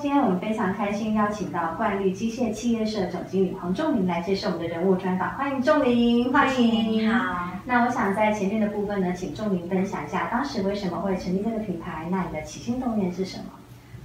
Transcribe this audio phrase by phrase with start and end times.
[0.00, 6.92] 今天我们非常开心邀请到冠绿机械企业社总经理黄仲林来接受我们的人物专访，欢迎仲林，欢迎。
[6.92, 7.50] 你好。
[7.64, 13.46] 那我想在前面的部分呢，请仲林分享一下当时为什么会成立这个品牌，那你的起心动念是什么？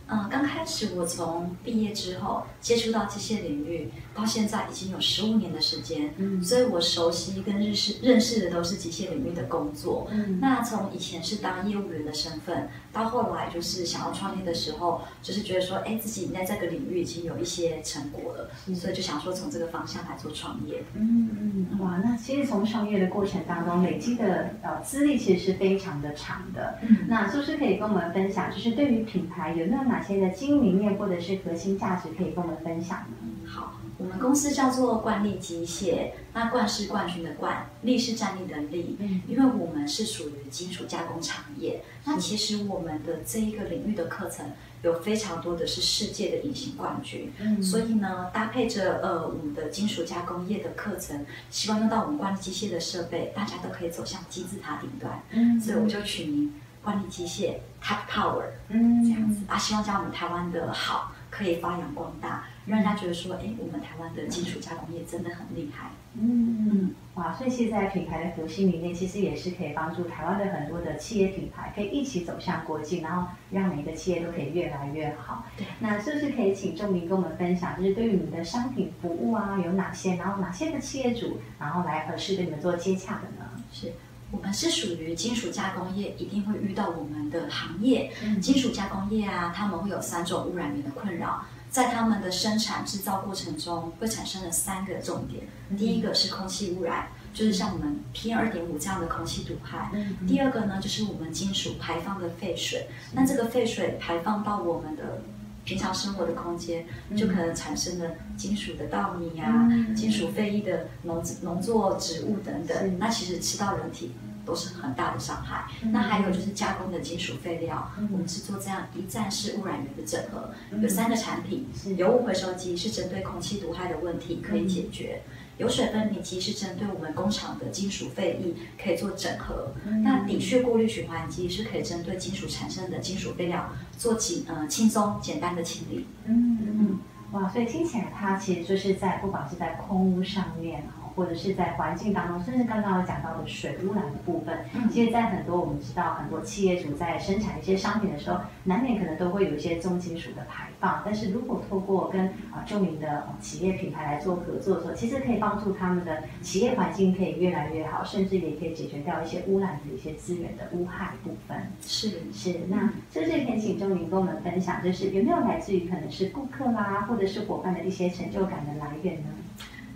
[0.08, 10.08] 嗯，刚开始我从毕业之后接触到机械领域，到现在已经有十五年的时间，嗯，所以我熟悉跟认识认识的都是机械领域的工作。
[10.12, 20.84] 嗯，那从以前是当业务员的身份，到后来就是想要创业的时候，就是觉得说，哎，自己在这个领域已经有一些成果了，嗯，所以就想说从这个方向来做创业。
[20.96, 26.78] 嗯嗯，哇，那其实从创业的过程当中累积的呃资历其实是非常的长的。
[26.82, 33.16] 嗯，那是不是可以跟我们分享，就是对于品牌有没有哪些的经营理念或者是核心价值可以跟我们分享呢？
[33.46, 56.54] 好，我们公司叫做冠力机械，那冠是冠军的冠，力是站立的力，嗯，因为我们是属于金属加工产业，那其实我们的这一个领域的课程有非常多的是世界的隐形冠军，嗯，所以呢，搭配着呃我们的金属加工业的课程，希望用到我们冠利机械的设备，大家都可以走向金字塔顶端，嗯，所以我就取名。
[56.84, 65.90] 冠力机械 Tech Power，嗯，这样子啊，希望将我们台湾的好可以发扬光大，让人家觉得说，哎，我们台湾的金属加工业真的很厉害。
[66.16, 75.46] 嗯嗯，哇，所以现在品牌的核心理念其实也是可以帮助台湾的很多的企业品牌可以一起走向国际，然后让每一个企业都可以越来越好。
[75.58, 83.50] 对，那是不是可以请仲明跟我们分享，就是对于你们的商品服务啊有哪些，然后哪些的企业主，然后来合适跟你们做接洽的呢？
[83.72, 83.92] 是。
[84.34, 88.12] 我们是属于金属加工业，一定会遇到我们的行业。
[88.24, 95.44] 嗯、金属加工业啊，他们会有三种污染源的困扰，在他们的生产制造过程中会产生了三个重点。
[95.70, 99.92] 嗯、第一个是空气污染，就是像我们 PM 二点五这样的空气毒害。
[99.94, 102.88] 嗯、第二个呢，就是我们金属排放的废水。
[103.12, 105.22] 嗯、那这个废水排放到我们的
[105.64, 112.98] 平常生活的空间，嗯、就可能产生了金属的稻米啊、嗯、金属废液的农农作植物等等。
[112.98, 114.12] 那其实吃到人体
[114.46, 115.66] 都是很大的伤害。
[115.82, 121.68] 嗯、那还有就是加工的金属废料，嗯、我们是做这样一站式污染源的整合，嗯、有三个产品：
[121.98, 125.22] 油污回收机是针对空气毒害的问题可以解决；
[125.58, 136.08] 油、嗯、水分离机是针对我们工厂的金属废液可以做整合；嗯、那底屑过滤循环机是可以针对金属产生的金属废料做轻呃轻松简单的清理。
[136.26, 137.00] 嗯嗯，
[137.32, 140.84] 哇，所以听起来它其实就是在不管是在空污上面
[141.16, 151.02] 或者是在环境当中，甚至刚刚有讲到的水污染的部分，嗯、其实，在很多我们知道很多企业主在生产一些商品的时候，难免可能都会有一些重金属的排放。
[151.06, 161.58] 但是如果透过跟啊著名的企业品牌来做合作的时候，其实可以帮助他们的企业环境可以越来越好，甚至也可以解决掉一些污染的一些资源的污害部分。
[161.82, 169.30] 是是，那这是可以请仲琳跟我们分享，就是有没有来自于可能是顾客啦，或者是伙伴的一些成就感的来源呢？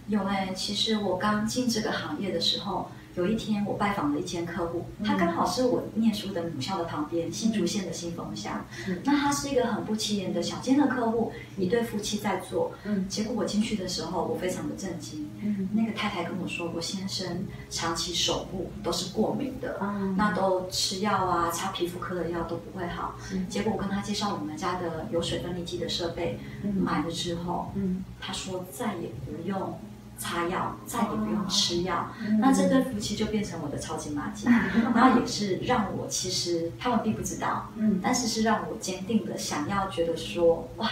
[0.08, 8.66] 有哎，其实我刚进这个行业的时候，有一天我拜访了一间客户，他刚好是我念书的母校的旁边，新竹县的新丰乡。
[8.88, 12.72] 嗯、那他是一个很不起眼的小间的客户，一对夫妻在做。
[12.86, 15.28] 嗯，结果我进去的时候，我非常的震惊。
[15.44, 23.16] 嗯，那个太太跟我说，我先生长期手部都是过敏的，嗯、那都吃药啊，擦皮肤科的药都不会好。
[23.34, 29.78] 嗯、结果我跟他介绍我们家的油水分离机的设备，嗯、买了之后，嗯，他说再也不用。
[30.18, 40.90] 擦药，再也不用吃药，嗯、那这对夫妻就变成我的超级麻吉，嗯、 然后也是让我其实他们并不知道，嗯，但是是让我坚定的想要觉得说，哇，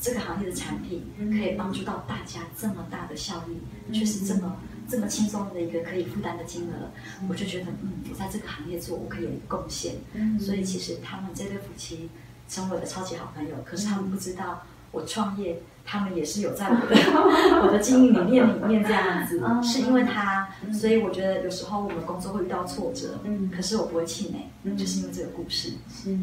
[0.00, 4.56] 这个行业的产品可以帮助到大家这么大的效益，却、嗯、是这么
[4.88, 6.90] 这么轻松的一个可以负担的金额，
[7.22, 12.10] 嗯、我就觉得，嗯，我在这个行业做，我可以有一个贡献，嗯，所以其实他们这对夫妻
[12.48, 15.62] 成为我的超级好朋友，可是他们不知道我创业。
[15.90, 16.94] 他们也是有在我的
[17.64, 24.30] 我的经营理念里面这样子，是因为他，所以我觉得有时候我们工作会遇到挫折，嗯，可是我不会气
[24.64, 25.72] 馁，就是因为这个故事。
[25.88, 26.14] 是，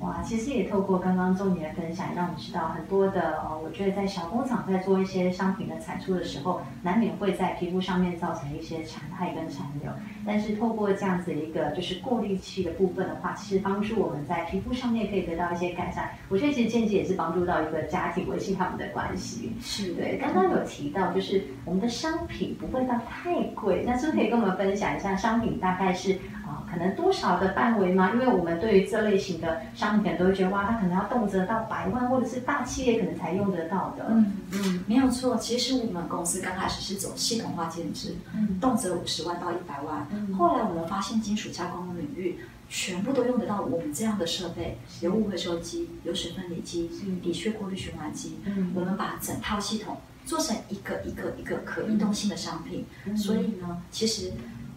[0.00, 9.92] 哇，其实也透过刚刚仲琳的分享，让我们知道很多的呃，我觉得在小工厂在做一些商品的产出的时候，难免会在皮肤上面造成一些残害跟残留。
[10.26, 16.10] 但是透过这样子一个就是过滤器的部分的话，其实帮助我们在皮肤上面可以得到一些改善。
[16.28, 18.95] 我觉得其实间接也是帮助到一个家庭维系他们的。
[18.96, 19.52] 关系。
[19.60, 26.12] 是对，刚刚有提到就是我们的商品不会到太贵，那是不是可以跟我们分享一下商品大概是
[26.46, 28.12] 啊、呃、可能多少的范围吗？
[28.14, 34.06] 因为我们对于这类型的商品可能都会觉得哇，它可能要动辄到百万，或者是大企业可能才用得到的。
[34.08, 42.38] 嗯嗯，没有错，其实我们公司刚开始是走系统化建制，嗯，动辄五十万到一百万，嗯，后来我们发现金属加工的领域。
[42.68, 46.90] 全部都用得到我们这样的设备，有污回收机，有水分离机，
[47.22, 48.38] 底屑过滤循环机。
[48.44, 52.84] 嗯，我们把整套系统做成一个一个一个可移动性的商品。
[53.04, 54.32] 嗯，所以呢，其实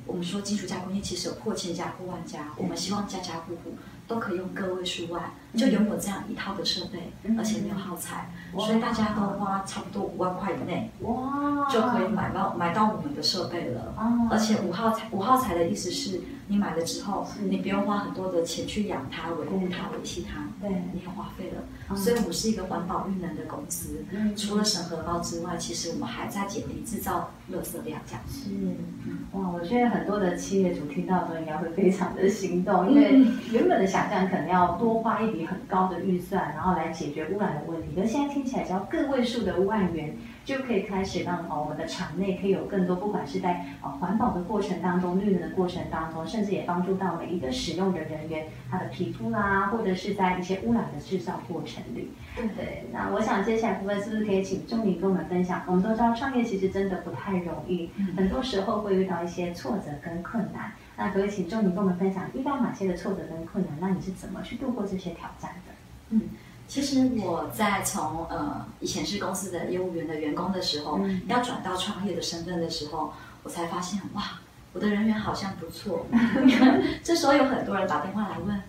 [0.06, 3.76] 我们说金属加工业其实有破千家破万家，我们希望家家户户
[4.10, 13.96] 都可以用个位数万就拥有这样一套的设备，而且没有耗材，所以大家都花差不多五万块以内，哇，就可以买到买到我们的设备了。
[14.30, 16.20] 而且无耗材无耗材的意思是。
[16.52, 21.62] 你买了之后，你不用花很多的钱去养它、维护它、维系它，对，你也花费了。
[21.92, 24.04] 嗯、所以我们是一个环保运能的公司。
[24.10, 28.50] 嗯、除了审核包之外，其实我们还在减低制造垃圾量，这样子。
[28.50, 40.16] 是，哇，我觉得很多的企业主听到都应该会非常的心动，因为原本的想象可能要多花一笔很高的预算，然后来解决污染的问题，可是现在听起来只要个位数的万元。
[40.46, 52.10] 就可以开始让哦，我们的场内可以有更多，不管是在呃环保的过程当中、绿能的过程当中，甚至也帮助到每一个使用的人员，他的皮肤啦，或者是在一些污染的制造过程里。
[52.36, 52.84] 对对。
[52.92, 55.62] 那我想接下来部分是不是可以请钟宁跟我们分享？
[55.68, 60.72] 我们都知道创业其实真的不太容易，很多时候会遇到一些挫折跟困难。
[60.98, 63.78] 那可以请钟宁跟我们分享遇到哪些的挫折跟困难？
[63.80, 65.74] 那你是怎么去度过这些挑战的？
[66.10, 66.22] 嗯。
[66.68, 74.40] 其实我在从呃以前是公司的业务员的员工的时候，嗯、要转到创业的身份的时候，我才发现哇，
[74.74, 76.06] 我的人缘好像不错。
[77.04, 78.62] 这时候有很多人打电话来问，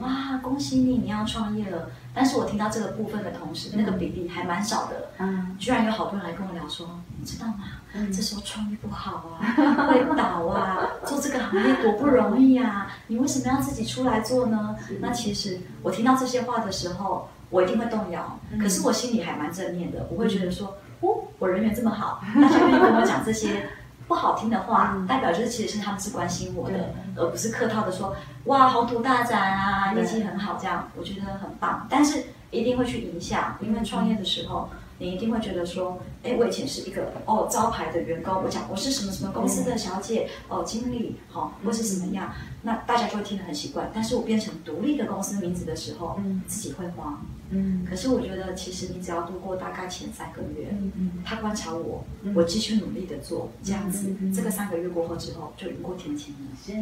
[0.00, 1.90] 哇，恭喜你，你要创业了。
[2.14, 5.08] 但是我听到这个部分的同时，那个比例还蛮少的。
[5.18, 6.88] 嗯，居然有好多人来跟我聊说，
[7.18, 7.64] 你知道吗？
[7.94, 9.54] 嗯、这时候创业不好啊，
[9.88, 14.76] 会倒啊，做这个行业多不容易啊，你为什么要自己出来做呢？
[15.00, 17.28] 那其实我听到这些话的时候。
[17.50, 23.68] 我一定会动摇，可是我心里还蛮正面的，我会觉得说，哦，我人缘这么好，大家愿意跟我讲这些
[24.06, 28.14] 不好听的话，代表就是其实是他们是关心我的，而不是客套的说，
[28.44, 34.68] 哇，宏图大展啊，业绩很好这样，我觉得很棒，但是一定会去影响，因为创业的时候。
[34.96, 42.32] 你一定会觉得说，哎，我以前是一个哦招牌的员工，我讲我是什么什么公司的小姐，哦经理，好、哦，或是怎么样，
[42.62, 43.90] 那大家就会听得很习惯。
[43.94, 47.84] 但是我变成独立的公司名字的时候，嗯，自己会慌，嗯。
[47.88, 52.02] 可是我觉得，其实你只要度过大概前三个月，嗯嗯，他观察我，
[52.34, 56.56] 我继续努力的做，这样子，这个三个月过后之后，就雨过天晴了。
[56.64, 56.72] 是。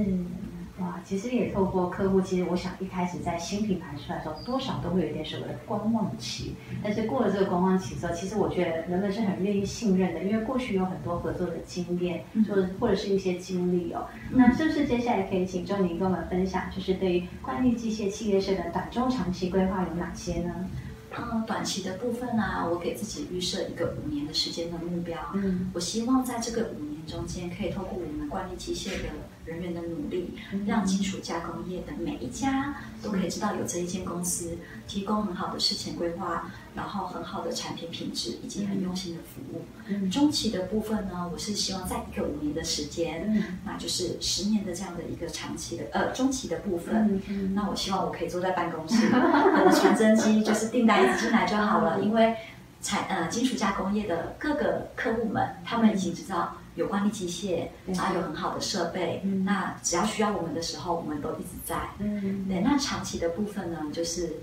[0.78, 6.54] 哇，其实也透过客户，其实我想一开始在新品牌出来的时候，多少都会有一点所谓的观望期。
[6.82, 14.06] 但是过了这个观望期之后，其实我觉得人们是很愿意信任的，因为过去有很多合作的经验，或或者是一些经历哦。
[14.30, 20.70] 那是不是接下来可以请周宁跟我们分享，就是对于冠利机械企业社的短中长期规划有哪些呢？
[21.16, 25.18] 嗯，短期的部分呢、啊，我给自己预设一个五年的时间的目标。
[25.34, 29.08] 嗯，我希望在这个五年中间，可以透过我们冠利机械的。
[29.52, 30.34] 人员的努力，
[30.66, 34.56] 让金属加工业的每一家都可以知道有这一间公司，
[34.88, 39.62] 提供很好的事前规划，然后很好的产品品质以及很用心的服务。
[39.88, 47.20] 嗯、中期的部分呢，我是希望在一个五年的时间，嗯、那就是十年的这样的一个长期的呃中期的部分。
[47.28, 52.34] 嗯、那我希望我可以坐在办公室， 我的传真机就是订单一直进来就好了，因为
[52.80, 56.56] 产呃金属加工业的各个客户们，他们已经知道。
[56.74, 61.76] 有关的机械，然后有很好的设备，嗯、那只要需要我们的时候，我们都一直在。
[61.98, 62.60] 嗯，对。
[62.60, 64.36] 那长期的部分呢，就是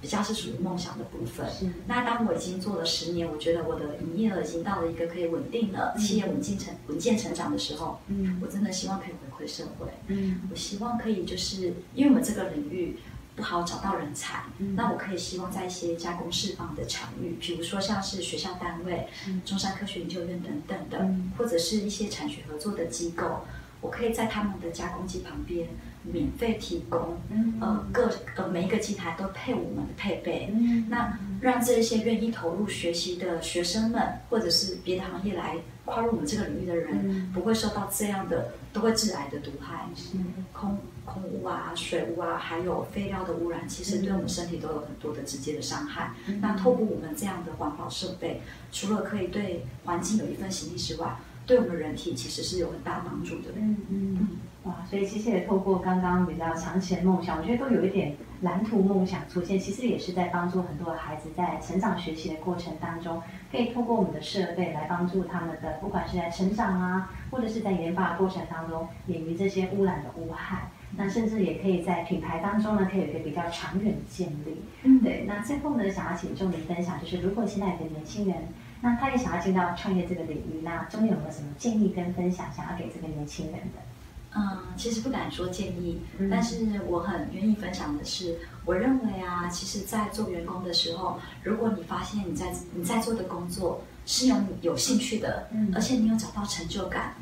[0.00, 1.48] 比较是属于梦想的部分。
[1.50, 9.86] 是那当我已经做了十年，我觉得我的营业额已经到了一个可以稳定的，嗯、企业稳健成稳健成长的时候，嗯，我真的希望可以回馈社会。
[10.08, 12.98] 嗯，我希望可以就是因为我们这个领域。
[13.36, 23.44] 不好找到人才，嗯、那我可以希望在一些加工释放的场域，比如说像是学校单位、嗯、中山科学研究院等等的，嗯、或者是一些产学合作的机构，
[23.82, 25.68] 我可以在他们的加工机旁边
[26.12, 39.86] 免费提供，嗯、呃各呃每一个机台都配我们的配备，嗯、那让这些愿意投入学习的学生们，或者是别的行业来跨入我们这个领域的人，嗯、不会受到这样的都会致癌的毒害，
[40.52, 40.78] 空。
[41.06, 46.12] 空污啊、水污啊，还有废料的污染，其实对我们身体都有很多的直接的伤害。
[46.26, 51.16] 嗯、那透过我们这样的环保设备，除了可以对环境有一份心力之外，
[51.46, 53.50] 对我们人体其实是有很大帮助的。
[53.54, 54.28] 嗯嗯，
[54.64, 63.22] 哇，所以其实也透过刚刚比较长期的梦想，我觉得都有一点蓝图梦想出现，其实也是在帮助很多的孩子在成长学习的过程当中，
[63.52, 70.68] 可以透过我们的设备来帮助他们的，不管是在成长啊，或者是在研发的过程当中，免于这些污染的污害。
[70.96, 74.62] 那甚至也可以在品牌当中呢，可以有一个比较长远的建立。
[74.82, 75.24] 嗯，对。
[75.28, 78.36] 那最后呢，想要请仲琳分享，就是如果现在的年轻人。
[78.80, 83.80] 那他也想要进到创业这个领域，那中间有没有什么建议跟分享，想要给这个年轻人的？
[84.38, 97.14] 嗯，其实不敢说建议，嗯、但是我很愿意分享的是，我认为啊，其实，在做员工的时候，如果你发现你在你在做的工作是有你有兴趣的，嗯，而且你有找到成就感。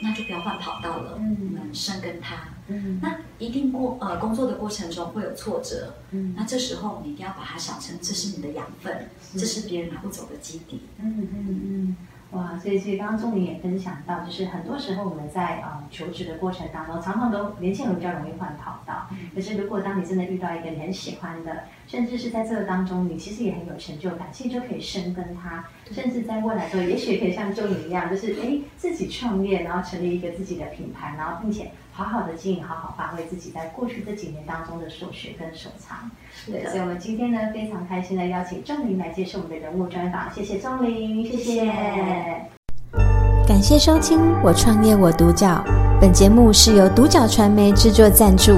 [0.00, 2.48] 那就不要换跑道了，嗯，我们深耕它。
[2.68, 10.82] 嗯，那一定过呃工作的过程中会有挫折，嗯，那这时候你一定要把它想成这是你的养分，是这是别人拿不走的基底。
[10.98, 11.96] 嗯嗯嗯。
[12.32, 19.08] 哇，所以其实刚刚钟林也分享到，就是很多时候我们在呃求职的过程当中，常常都年轻人比较容易换跑道。
[19.34, 36.08] 可是如果当你真的遇到一个你很喜欢的，甚至是在这个当中你其实也很有成就感，其实就可以深耕它，甚至在未来的时候，也许可以像钟林一样，就是哎自己创业，然后成立一个自己的品牌，然后并且好好的经营，好好发挥自己在过去这几年当中的所学跟所长。
[36.46, 41.74] 对，所以我们今天呢非常开心的邀请钟琳来接受我们的人物专访，谢谢钟琳，谢谢。
[43.48, 45.60] 感谢收听《我创业我独角》，
[46.00, 48.52] 本节目是由独角传媒制作赞助，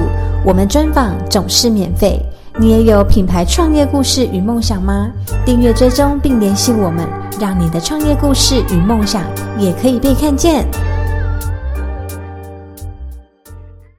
[0.45, 2.23] 我们专访总是免费。
[2.59, 5.11] 你也有品牌创业故事与梦想吗？
[5.43, 9.23] 订阅追踪并联系我们，让你的创业故事与梦想
[9.57, 10.63] 也可以被看见。